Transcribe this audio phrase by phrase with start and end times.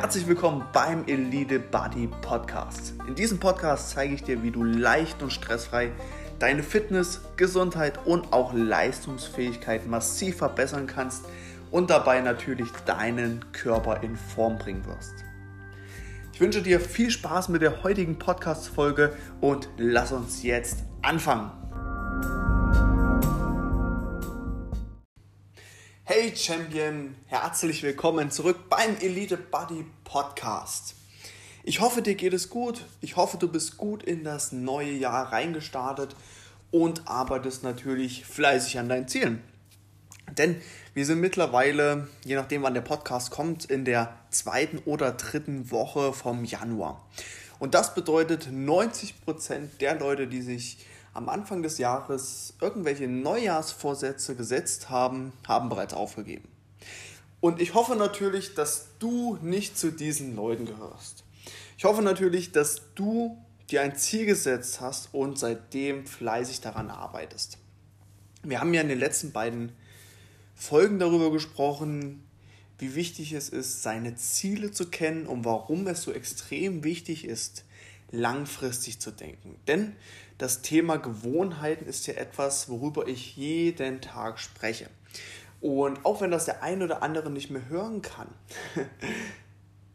[0.00, 2.94] Herzlich willkommen beim Elite Body Podcast.
[3.06, 5.92] In diesem Podcast zeige ich dir, wie du leicht und stressfrei
[6.38, 11.26] deine Fitness, Gesundheit und auch Leistungsfähigkeit massiv verbessern kannst
[11.70, 15.12] und dabei natürlich deinen Körper in Form bringen wirst.
[16.32, 21.59] Ich wünsche dir viel Spaß mit der heutigen Podcast-Folge und lass uns jetzt anfangen.
[26.12, 30.96] Hey Champion, herzlich willkommen zurück beim Elite Body Podcast.
[31.62, 32.84] Ich hoffe, dir geht es gut.
[33.00, 36.16] Ich hoffe, du bist gut in das neue Jahr reingestartet
[36.72, 39.40] und arbeitest natürlich fleißig an deinen Zielen.
[40.36, 40.60] Denn
[40.94, 46.12] wir sind mittlerweile, je nachdem wann der Podcast kommt, in der zweiten oder dritten Woche
[46.12, 47.08] vom Januar.
[47.60, 50.78] Und das bedeutet, 90% der Leute, die sich
[51.12, 56.48] am Anfang des Jahres irgendwelche Neujahrsvorsätze gesetzt haben, haben bereits aufgegeben.
[57.40, 61.24] Und ich hoffe natürlich, dass du nicht zu diesen Leuten gehörst.
[61.78, 63.38] Ich hoffe natürlich, dass du
[63.70, 67.58] dir ein Ziel gesetzt hast und seitdem fleißig daran arbeitest.
[68.42, 69.72] Wir haben ja in den letzten beiden
[70.54, 72.22] Folgen darüber gesprochen,
[72.78, 77.64] wie wichtig es ist, seine Ziele zu kennen und warum es so extrem wichtig ist,
[78.10, 79.56] langfristig zu denken.
[79.66, 79.94] Denn
[80.40, 84.88] das Thema Gewohnheiten ist ja etwas, worüber ich jeden Tag spreche.
[85.60, 88.28] Und auch wenn das der ein oder andere nicht mehr hören kann,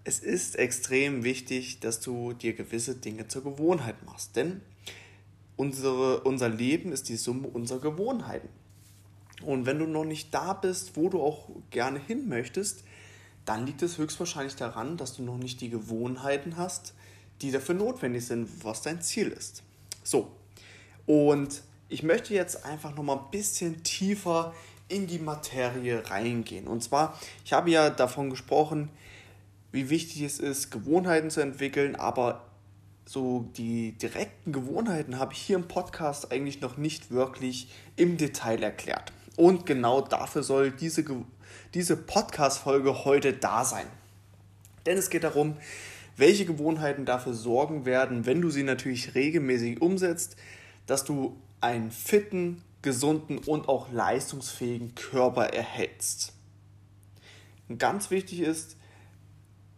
[0.04, 4.36] es ist extrem wichtig, dass du dir gewisse Dinge zur Gewohnheit machst.
[4.36, 4.62] Denn
[5.56, 8.50] unsere, unser Leben ist die Summe unserer Gewohnheiten.
[9.44, 12.84] Und wenn du noch nicht da bist, wo du auch gerne hin möchtest,
[13.46, 16.94] dann liegt es höchstwahrscheinlich daran, dass du noch nicht die Gewohnheiten hast,
[17.42, 19.64] die dafür notwendig sind, was dein Ziel ist.
[20.06, 20.32] So,
[21.08, 24.54] und ich möchte jetzt einfach noch mal ein bisschen tiefer
[24.88, 26.68] in die Materie reingehen.
[26.68, 28.90] Und zwar, ich habe ja davon gesprochen,
[29.72, 32.46] wie wichtig es ist, Gewohnheiten zu entwickeln, aber
[33.06, 38.62] so die direkten Gewohnheiten habe ich hier im Podcast eigentlich noch nicht wirklich im Detail
[38.62, 39.12] erklärt.
[39.36, 41.04] Und genau dafür soll diese,
[41.74, 43.88] diese Podcast-Folge heute da sein.
[44.86, 45.58] Denn es geht darum,
[46.18, 50.38] welche Gewohnheiten dafür sorgen werden, wenn du sie natürlich regelmäßig umsetzt,
[50.86, 56.34] dass du einen fitten, gesunden und auch leistungsfähigen Körper erhältst.
[57.80, 58.78] Ganz wichtig ist,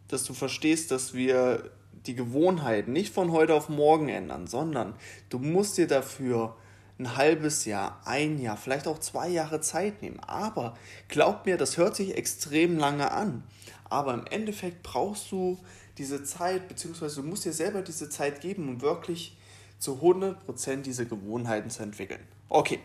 [0.09, 1.71] dass du verstehst, dass wir
[2.05, 4.93] die Gewohnheiten nicht von heute auf morgen ändern, sondern
[5.29, 6.55] du musst dir dafür
[6.99, 10.19] ein halbes Jahr, ein Jahr, vielleicht auch zwei Jahre Zeit nehmen.
[10.21, 10.75] Aber
[11.07, 13.43] glaub mir, das hört sich extrem lange an.
[13.89, 15.59] Aber im Endeffekt brauchst du
[15.97, 19.37] diese Zeit, beziehungsweise du musst dir selber diese Zeit geben, um wirklich
[19.79, 22.21] zu 100% diese Gewohnheiten zu entwickeln.
[22.49, 22.79] Okay,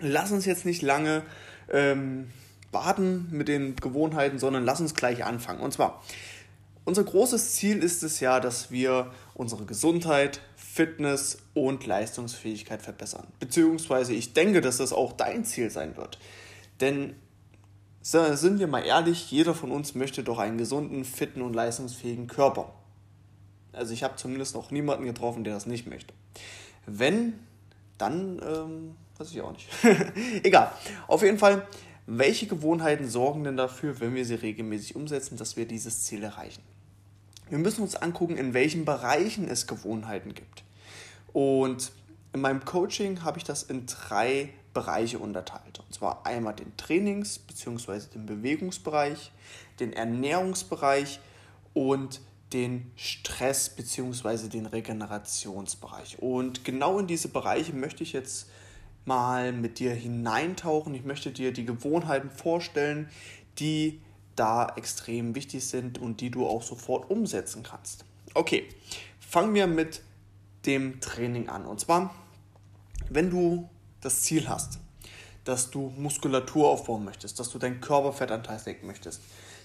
[0.00, 1.22] lass uns jetzt nicht lange
[1.70, 2.30] ähm,
[2.72, 5.60] warten mit den Gewohnheiten, sondern lass uns gleich anfangen.
[5.60, 6.02] Und zwar,
[6.84, 13.26] unser großes Ziel ist es ja, dass wir unsere Gesundheit, Fitness und Leistungsfähigkeit verbessern.
[13.40, 16.18] Beziehungsweise ich denke, dass das auch dein Ziel sein wird.
[16.80, 17.14] Denn
[18.10, 22.72] sind wir mal ehrlich, jeder von uns möchte doch einen gesunden, fitten und leistungsfähigen Körper.
[23.72, 26.14] Also ich habe zumindest noch niemanden getroffen, der das nicht möchte.
[26.86, 27.34] Wenn,
[27.98, 29.68] dann ähm, weiß ich auch nicht.
[30.42, 30.72] Egal.
[31.06, 31.66] Auf jeden Fall,
[32.06, 36.62] welche Gewohnheiten sorgen denn dafür, wenn wir sie regelmäßig umsetzen, dass wir dieses Ziel erreichen?
[37.50, 40.64] Wir müssen uns angucken, in welchen Bereichen es Gewohnheiten gibt.
[41.34, 41.92] Und
[42.32, 45.80] in meinem Coaching habe ich das in drei Bereiche unterteilt.
[45.80, 48.00] Und zwar einmal den Trainings- bzw.
[48.14, 49.32] den Bewegungsbereich,
[49.80, 51.20] den Ernährungsbereich
[51.74, 52.20] und
[52.52, 54.48] den Stress- bzw.
[54.48, 56.18] den Regenerationsbereich.
[56.20, 58.48] Und genau in diese Bereiche möchte ich jetzt
[59.04, 60.94] mal mit dir hineintauchen.
[60.94, 63.08] Ich möchte dir die Gewohnheiten vorstellen,
[63.58, 64.00] die
[64.36, 68.04] da extrem wichtig sind und die du auch sofort umsetzen kannst.
[68.34, 68.68] Okay,
[69.18, 70.02] fangen wir mit
[70.66, 71.66] dem Training an.
[71.66, 72.14] Und zwar,
[73.08, 73.68] wenn du
[74.00, 74.78] das Ziel hast,
[75.44, 79.20] dass du Muskulatur aufbauen möchtest, dass du deinen Körperfettanteil senken möchtest,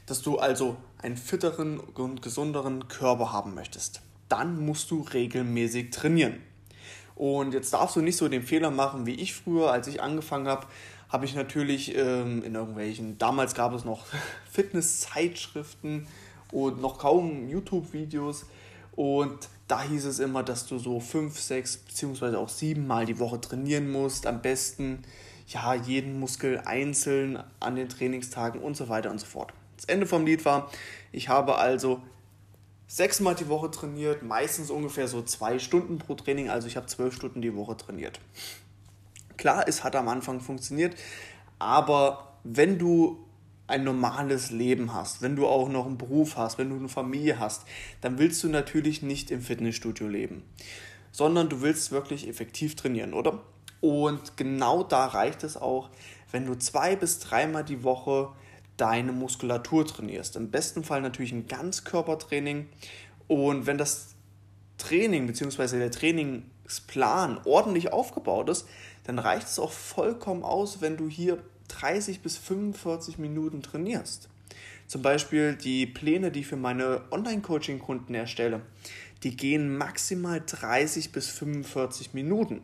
[0.06, 6.42] dass du also einen fitteren und gesunderen Körper haben möchtest, dann musst du regelmäßig trainieren.
[7.16, 10.48] Und jetzt darfst du nicht so den Fehler machen wie ich früher, als ich angefangen
[10.48, 10.68] habe,
[11.10, 14.06] habe ich natürlich ähm, in irgendwelchen, damals gab es noch
[14.52, 16.08] Fitness-Zeitschriften
[16.52, 18.46] und noch kaum YouTube-Videos.
[18.96, 23.20] Und da hieß es immer, dass du so fünf, sechs beziehungsweise auch sieben Mal die
[23.20, 24.28] Woche trainieren musst.
[24.28, 25.04] Am besten
[25.48, 29.54] ja jeden Muskel einzeln an den Trainingstagen und so weiter und so fort.
[29.76, 30.70] Das Ende vom Lied war,
[31.12, 32.02] ich habe also
[32.88, 37.16] sechsmal die Woche trainiert, meistens ungefähr so zwei Stunden pro Training, also ich habe zwölf
[37.16, 38.20] Stunden die Woche trainiert.
[39.38, 40.96] Klar, es hat am Anfang funktioniert,
[41.58, 43.23] aber wenn du
[43.68, 47.40] ein normales Leben hast, wenn du auch noch einen Beruf hast, wenn du eine Familie
[47.40, 47.64] hast,
[48.02, 50.44] dann willst du natürlich nicht im Fitnessstudio leben,
[51.12, 53.42] sondern du willst wirklich effektiv trainieren, oder?
[53.80, 55.90] Und genau da reicht es auch,
[56.32, 58.30] wenn du zwei bis dreimal die Woche
[58.78, 60.36] deine Muskulatur trainierst.
[60.36, 62.68] Im besten Fall natürlich ein Ganzkörpertraining.
[63.28, 64.16] Und wenn das
[64.78, 65.78] Training bzw.
[65.78, 68.68] der Trainingsplan ordentlich aufgebaut ist,
[69.04, 71.44] dann reicht es auch vollkommen aus, wenn du hier
[71.80, 74.30] 30 bis 45 Minuten trainierst.
[74.88, 78.62] Zum Beispiel die Pläne, die ich für meine Online-Coaching-Kunden erstelle,
[79.24, 82.62] die gehen maximal 30 bis 45 Minuten.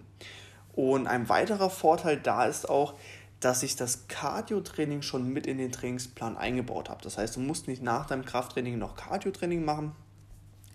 [0.74, 2.96] Und ein weiterer Vorteil da ist auch,
[3.40, 7.02] dass ich das Cardio-Training schon mit in den Trainingsplan eingebaut habe.
[7.02, 9.94] Das heißt, du musst nicht nach deinem Krafttraining noch Cardio-Training machen.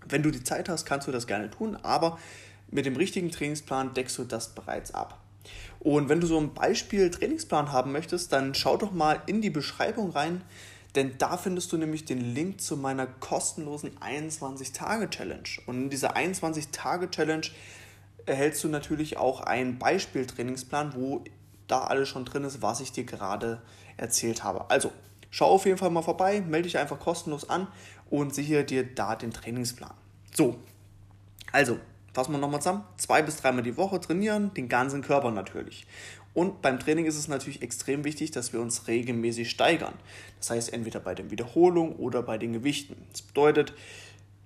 [0.07, 2.19] Wenn du die Zeit hast, kannst du das gerne tun, aber
[2.71, 5.21] mit dem richtigen Trainingsplan deckst du das bereits ab.
[5.81, 10.11] Und wenn du so ein Beispiel-Trainingsplan haben möchtest, dann schau doch mal in die Beschreibung
[10.11, 10.43] rein,
[10.94, 15.49] denn da findest du nämlich den Link zu meiner kostenlosen 21-Tage-Challenge.
[15.67, 17.49] Und in dieser 21-Tage-Challenge
[18.26, 21.25] erhältst du natürlich auch einen Beispiel-Trainingsplan, wo
[21.67, 23.61] da alles schon drin ist, was ich dir gerade
[23.96, 24.70] erzählt habe.
[24.70, 24.93] Also,
[25.31, 27.67] schau auf jeden Fall mal vorbei, melde dich einfach kostenlos an
[28.11, 29.94] und sichere dir da den Trainingsplan.
[30.32, 30.56] So,
[31.52, 31.79] also,
[32.15, 32.85] fassen wir nochmal zusammen.
[32.97, 35.87] Zwei bis dreimal die Woche trainieren, den ganzen Körper natürlich.
[36.33, 39.95] Und beim Training ist es natürlich extrem wichtig, dass wir uns regelmäßig steigern.
[40.39, 42.97] Das heißt, entweder bei den Wiederholungen oder bei den Gewichten.
[43.13, 43.73] Das bedeutet,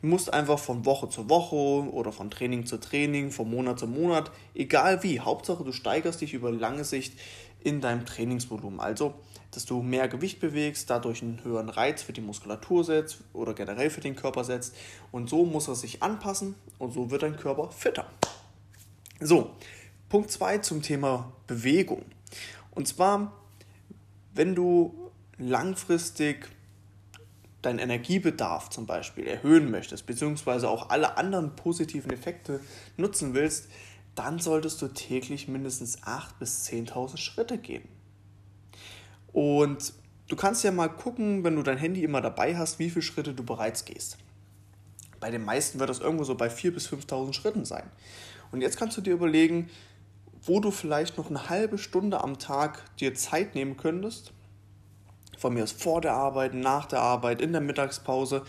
[0.01, 3.89] Du musst einfach von Woche zu Woche oder von Training zu Training, von Monat zu
[3.89, 7.15] Monat, egal wie, Hauptsache du steigerst dich über lange Sicht
[7.65, 8.79] in deinem Trainingsvolumen.
[8.79, 9.15] Also,
[9.51, 13.91] dass du mehr Gewicht bewegst, dadurch einen höheren Reiz für die Muskulatur setzt oder generell
[13.91, 14.77] für den Körper setzt.
[15.11, 18.07] Und so muss er sich anpassen und so wird dein Körper fitter.
[19.19, 19.51] So,
[20.09, 22.05] Punkt 2 zum Thema Bewegung.
[22.71, 23.33] Und zwar,
[24.33, 24.95] wenn du
[25.39, 26.49] langfristig
[27.63, 32.61] deinen Energiebedarf zum Beispiel erhöhen möchtest, beziehungsweise auch alle anderen positiven Effekte
[32.97, 33.69] nutzen willst,
[34.15, 37.89] dann solltest du täglich mindestens 8.000 bis 10.000 Schritte gehen.
[39.33, 39.93] Und
[40.29, 43.35] du kannst ja mal gucken, wenn du dein Handy immer dabei hast, wie viele Schritte
[43.35, 44.19] du bereits gehst.
[45.21, 47.91] Bei den meisten wird das irgendwo so bei 4.000 bis 5.000 Schritten sein.
[48.53, 49.69] Und jetzt kannst du dir überlegen,
[50.43, 54.33] wo du vielleicht noch eine halbe Stunde am Tag dir Zeit nehmen könntest,
[55.39, 58.43] von mir aus vor der Arbeit, nach der Arbeit, in der Mittagspause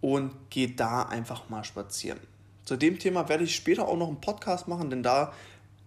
[0.00, 2.20] und geht da einfach mal spazieren.
[2.64, 5.32] Zu dem Thema werde ich später auch noch einen Podcast machen, denn da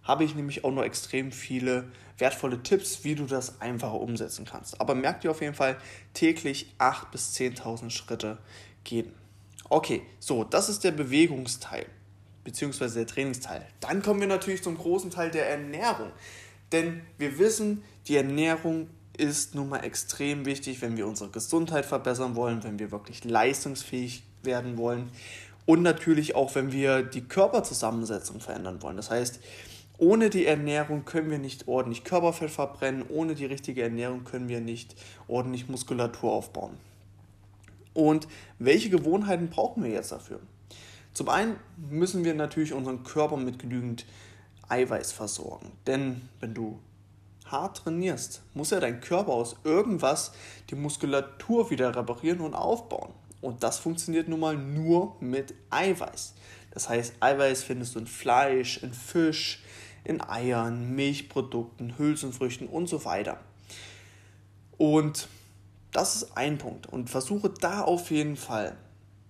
[0.03, 4.80] habe ich nämlich auch noch extrem viele wertvolle Tipps, wie du das einfacher umsetzen kannst.
[4.81, 5.77] Aber merk dir auf jeden Fall
[6.13, 8.38] täglich 8.000 bis 10.000 Schritte
[8.83, 9.13] gehen.
[9.69, 11.86] Okay, so, das ist der Bewegungsteil,
[12.44, 13.65] beziehungsweise der Trainingsteil.
[13.80, 16.12] Dann kommen wir natürlich zum großen Teil der Ernährung.
[16.71, 22.35] Denn wir wissen, die Ernährung ist nun mal extrem wichtig, wenn wir unsere Gesundheit verbessern
[22.35, 25.09] wollen, wenn wir wirklich leistungsfähig werden wollen
[25.65, 28.97] und natürlich auch, wenn wir die Körperzusammensetzung verändern wollen.
[28.97, 29.39] Das heißt,
[29.97, 34.59] ohne die Ernährung können wir nicht ordentlich Körperfett verbrennen, ohne die richtige Ernährung können wir
[34.59, 34.95] nicht
[35.27, 36.77] ordentlich Muskulatur aufbauen.
[37.93, 38.27] Und
[38.57, 40.39] welche Gewohnheiten brauchen wir jetzt dafür?
[41.13, 44.05] Zum einen müssen wir natürlich unseren Körper mit genügend
[44.69, 45.71] Eiweiß versorgen.
[45.85, 46.79] Denn wenn du
[47.51, 50.31] hart trainierst, muss ja dein Körper aus irgendwas
[50.69, 53.13] die Muskulatur wieder reparieren und aufbauen.
[53.42, 56.33] Und das funktioniert nun mal nur mit Eiweiß.
[56.71, 59.64] Das heißt, Eiweiß findest du in Fleisch, in Fisch,
[60.04, 63.40] in Eiern, Milchprodukten, Hülsenfrüchten und so weiter.
[64.78, 65.28] Und
[65.92, 66.87] das ist ein Punkt.
[66.87, 68.78] Und versuche da auf jeden Fall,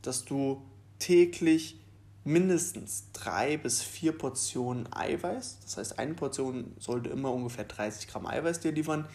[0.01, 0.61] dass du
[0.99, 1.80] täglich
[2.23, 8.27] mindestens drei bis vier Portionen Eiweiß, das heißt eine Portion sollte immer ungefähr 30 Gramm
[8.27, 9.07] Eiweiß dir liefern,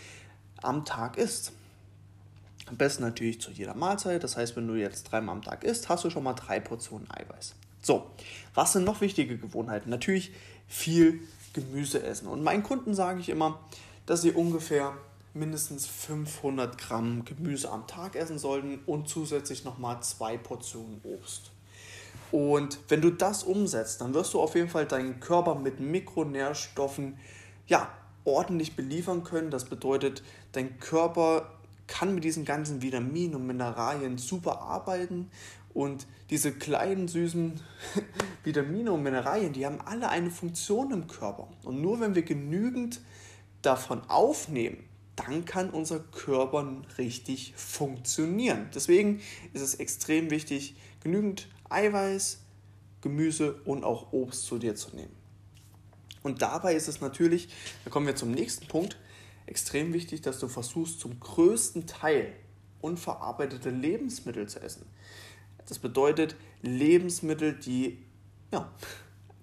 [0.63, 1.53] am Tag isst.
[2.67, 5.89] Am besten natürlich zu jeder Mahlzeit, das heißt, wenn du jetzt dreimal am Tag isst,
[5.89, 7.55] hast du schon mal drei Portionen Eiweiß.
[7.81, 8.11] So,
[8.55, 9.89] was sind noch wichtige Gewohnheiten?
[9.91, 10.33] Natürlich
[10.67, 11.21] viel
[11.53, 12.27] Gemüse essen.
[12.27, 13.61] Und meinen Kunden sage ich immer,
[14.07, 14.97] dass sie ungefähr
[15.33, 21.53] mindestens 500 Gramm Gemüse am Tag essen sollten und zusätzlich nochmal zwei Portionen Obst.
[22.33, 27.19] Und wenn du das umsetzt, dann wirst du auf jeden Fall deinen Körper mit Mikronährstoffen
[27.67, 27.91] ja,
[28.25, 29.51] ordentlich beliefern können.
[29.51, 31.53] Das bedeutet, dein Körper
[31.87, 35.31] kann mit diesen ganzen Vitaminen und Mineralien super arbeiten
[35.73, 37.61] und diese kleinen süßen
[38.45, 41.49] Vitamine und Mineralien, die haben alle eine Funktion im Körper.
[41.63, 43.01] Und nur wenn wir genügend
[43.63, 44.79] davon aufnehmen,
[45.17, 48.69] dann kann unser Körper richtig funktionieren.
[48.75, 49.21] Deswegen
[49.53, 52.41] ist es extrem wichtig, genügend Eiweiß,
[53.01, 55.15] Gemüse und auch Obst zu dir zu nehmen.
[56.23, 57.49] Und dabei ist es natürlich,
[57.85, 58.97] da kommen wir zum nächsten Punkt,
[59.47, 62.33] extrem wichtig, dass du versuchst, zum größten Teil
[62.81, 64.87] unverarbeitete Lebensmittel zu essen.
[65.67, 67.99] Das bedeutet Lebensmittel, die
[68.53, 68.73] ja,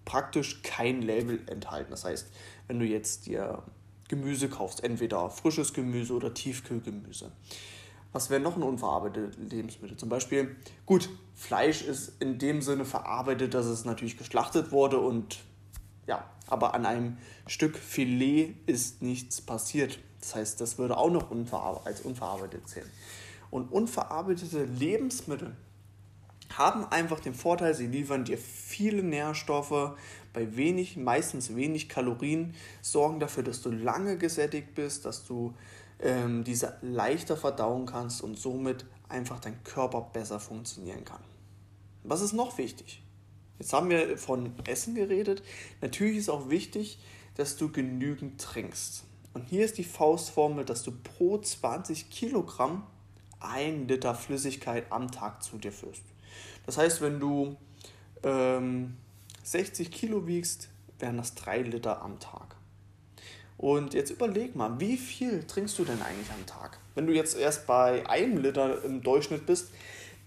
[0.05, 1.91] praktisch kein Label enthalten.
[1.91, 2.27] Das heißt,
[2.67, 3.63] wenn du jetzt dir
[4.07, 7.31] Gemüse kaufst, entweder frisches Gemüse oder Tiefkühlgemüse.
[8.13, 9.97] Was wäre noch ein unverarbeitetes Lebensmittel?
[9.97, 10.55] Zum Beispiel,
[10.85, 15.39] gut, Fleisch ist in dem Sinne verarbeitet, dass es natürlich geschlachtet wurde und
[16.05, 17.17] ja, aber an einem
[17.47, 19.99] Stück Filet ist nichts passiert.
[20.19, 22.89] Das heißt, das würde auch noch unverar als unverarbeitet zählen.
[23.49, 25.55] Und unverarbeitete Lebensmittel
[26.57, 29.95] haben einfach den Vorteil, sie liefern dir viele Nährstoffe
[30.33, 35.53] bei wenig, meistens wenig Kalorien, sorgen dafür, dass du lange gesättigt bist, dass du
[35.99, 41.21] ähm, diese leichter verdauen kannst und somit einfach dein Körper besser funktionieren kann.
[42.03, 43.01] Was ist noch wichtig?
[43.59, 45.43] Jetzt haben wir von Essen geredet.
[45.81, 46.99] Natürlich ist auch wichtig,
[47.35, 49.03] dass du genügend trinkst.
[49.33, 52.83] Und hier ist die Faustformel, dass du pro 20 Kilogramm
[53.39, 56.03] 1 Liter Flüssigkeit am Tag zu dir führst.
[56.65, 57.55] Das heißt, wenn du
[58.23, 58.97] ähm,
[59.43, 60.69] 60 Kilo wiegst,
[60.99, 62.52] wären das 3 Liter am Tag.
[63.63, 66.79] Und jetzt überleg mal, wie viel trinkst du denn eigentlich am Tag?
[66.95, 69.69] Wenn du jetzt erst bei einem Liter im Durchschnitt bist,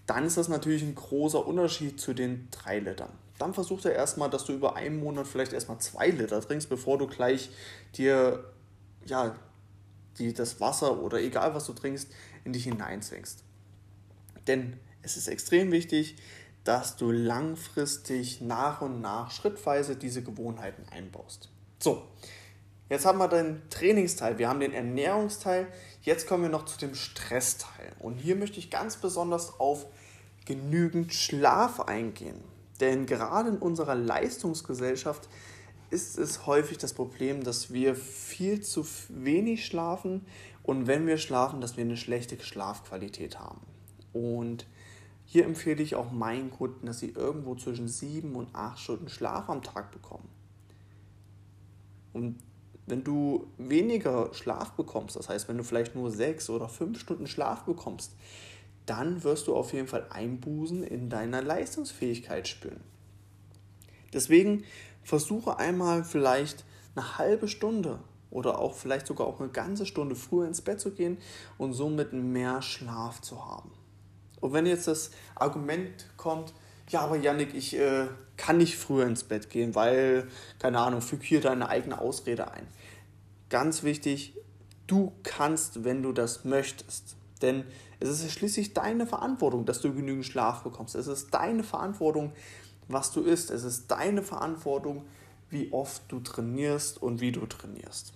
[0.07, 3.11] dann ist das natürlich ein großer Unterschied zu den 3 Litern.
[3.37, 6.97] Dann versuch er erstmal, dass du über einen Monat vielleicht erstmal 2 Liter trinkst, bevor
[6.97, 7.51] du gleich
[7.95, 8.43] dir
[9.05, 9.35] ja,
[10.17, 12.09] die, das Wasser oder egal was du trinkst,
[12.43, 13.43] in dich hineinzwingst.
[14.47, 16.15] Denn es ist extrem wichtig,
[16.63, 21.49] dass du langfristig nach und nach schrittweise diese Gewohnheiten einbaust.
[21.77, 22.01] So,
[22.89, 25.67] jetzt haben wir den Trainingsteil, wir haben den Ernährungsteil,
[26.01, 27.93] jetzt kommen wir noch zu dem Stressteil.
[27.99, 29.85] Und hier möchte ich ganz besonders auf
[30.45, 32.39] genügend Schlaf eingehen.
[32.79, 35.27] Denn gerade in unserer Leistungsgesellschaft
[35.89, 40.25] ist es häufig das Problem, dass wir viel zu wenig schlafen
[40.63, 43.61] und wenn wir schlafen, dass wir eine schlechte Schlafqualität haben.
[44.11, 44.65] Und
[45.25, 49.49] hier empfehle ich auch meinen Kunden, dass sie irgendwo zwischen sieben und acht Stunden Schlaf
[49.49, 50.27] am Tag bekommen.
[52.13, 52.37] Und
[52.87, 57.27] wenn du weniger Schlaf bekommst, das heißt, wenn du vielleicht nur sechs oder fünf Stunden
[57.27, 58.13] Schlaf bekommst,
[58.85, 62.79] dann wirst du auf jeden Fall Einbußen in deiner Leistungsfähigkeit spüren.
[64.13, 64.63] Deswegen
[65.03, 66.63] versuche einmal vielleicht
[66.95, 67.99] eine halbe Stunde
[68.31, 71.17] oder auch vielleicht sogar auch eine ganze Stunde früher ins Bett zu gehen
[71.57, 73.71] und somit mehr Schlaf zu haben.
[74.39, 76.53] Und wenn jetzt das Argument kommt,
[76.89, 80.27] ja, aber Yannick, ich äh, kann nicht früher ins Bett gehen, weil,
[80.59, 82.67] keine Ahnung, füg hier deine eigene Ausrede ein.
[83.49, 84.33] Ganz wichtig,
[84.87, 87.15] du kannst, wenn du das möchtest.
[87.41, 87.65] Denn
[87.99, 90.95] es ist schließlich deine Verantwortung, dass du genügend Schlaf bekommst.
[90.95, 92.31] Es ist deine Verantwortung,
[92.87, 93.51] was du isst.
[93.51, 95.05] Es ist deine Verantwortung,
[95.49, 98.13] wie oft du trainierst und wie du trainierst.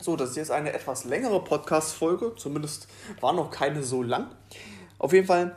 [0.00, 2.88] So, das ist jetzt eine etwas längere Podcast-Folge, zumindest
[3.20, 4.30] war noch keine so lang.
[4.98, 5.56] Auf jeden Fall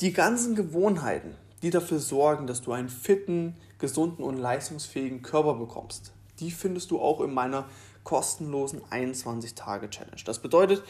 [0.00, 6.12] die ganzen Gewohnheiten, die dafür sorgen, dass du einen fitten, gesunden und leistungsfähigen Körper bekommst,
[6.38, 7.68] die findest du auch in meiner
[8.04, 10.22] kostenlosen 21-Tage-Challenge.
[10.24, 10.82] Das bedeutet,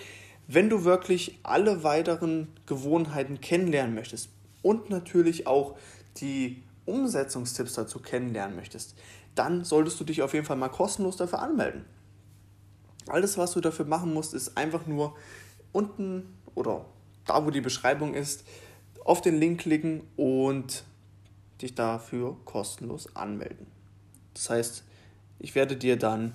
[0.47, 4.31] wenn du wirklich alle weiteren Gewohnheiten kennenlernen möchtest
[4.63, 5.77] und natürlich auch
[6.19, 8.95] die Umsetzungstipps dazu kennenlernen möchtest,
[9.35, 11.85] dann solltest du dich auf jeden Fall mal kostenlos dafür anmelden.
[13.07, 15.17] Alles, was du dafür machen musst, ist einfach nur
[15.73, 16.85] unten oder
[17.27, 18.45] da, wo die Beschreibung ist,
[19.05, 20.85] auf den Link klicken und
[21.63, 23.67] dich dafür kostenlos anmelden.
[24.35, 24.85] Das heißt,
[25.39, 26.35] ich werde dir dann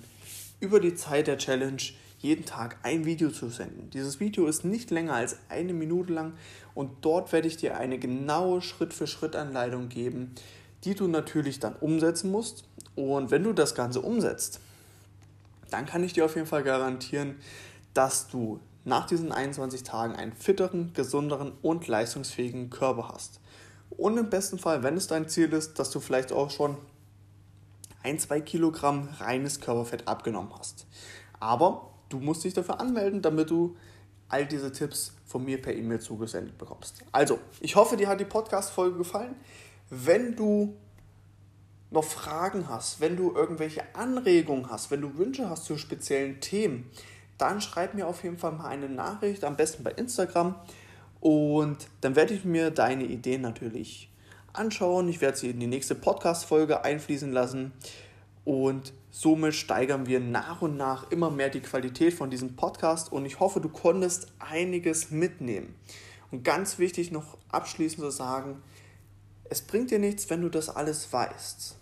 [0.60, 1.82] über die Zeit der Challenge
[2.18, 3.90] jeden Tag ein Video zu senden.
[3.90, 6.32] Dieses Video ist nicht länger als eine Minute lang
[6.74, 10.34] und dort werde ich dir eine genaue Schritt-für-Schritt-Anleitung geben,
[10.84, 12.64] die du natürlich dann umsetzen musst.
[12.94, 14.60] Und wenn du das Ganze umsetzt,
[15.70, 17.36] dann kann ich dir auf jeden Fall garantieren,
[17.92, 23.40] dass du nach diesen 21 Tagen einen fitteren, gesunderen und leistungsfähigen Körper hast.
[23.90, 26.76] Und im besten Fall, wenn es dein Ziel ist, dass du vielleicht auch schon
[28.04, 30.86] ein, zwei Kilogramm reines Körperfett abgenommen hast.
[31.40, 33.76] Aber du musst dich dafür anmelden, damit du
[34.28, 37.02] all diese Tipps von mir per E-Mail zugesendet bekommst.
[37.10, 39.34] Also, ich hoffe, dir hat die Podcast-Folge gefallen.
[39.90, 40.76] Wenn du
[41.90, 46.88] noch Fragen hast, wenn du irgendwelche Anregungen hast, wenn du Wünsche hast zu speziellen Themen,
[47.38, 50.54] dann schreib mir auf jeden Fall mal eine Nachricht, am besten bei Instagram.
[51.20, 54.10] Und dann werde ich mir deine Ideen natürlich
[54.52, 55.08] anschauen.
[55.08, 57.72] Ich werde sie in die nächste Podcast-Folge einfließen lassen.
[58.44, 63.12] Und somit steigern wir nach und nach immer mehr die Qualität von diesem Podcast.
[63.12, 65.74] Und ich hoffe, du konntest einiges mitnehmen.
[66.30, 68.62] Und ganz wichtig noch abschließend zu sagen,
[69.48, 71.76] es bringt dir nichts, wenn du das alles weißt.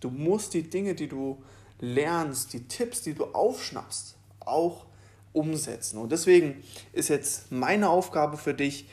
[0.00, 1.42] Du musst die Dinge, die du
[1.80, 4.13] lernst, die Tipps, die du aufschnappst,
[4.46, 4.86] auch
[5.32, 5.98] umsetzen.
[5.98, 8.88] Und deswegen ist jetzt meine Aufgabe für dich,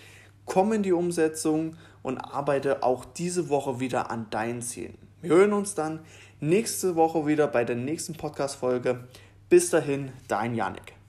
[0.46, 4.98] komm in die Umsetzung und arbeite auch diese Woche wieder an deinen Zielen.
[5.22, 6.00] Wir hören uns dann
[6.39, 9.08] nächste Woche wieder bei der nächsten Podcast-Folge.
[9.50, 11.00] Bis dahin, dein Janik.